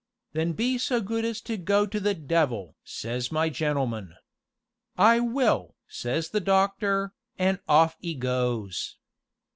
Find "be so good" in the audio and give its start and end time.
0.53-1.23